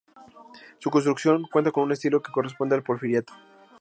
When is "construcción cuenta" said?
0.89-1.69